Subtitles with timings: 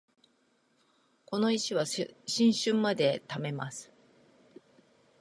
[1.27, 3.91] この石は新春まで貯めます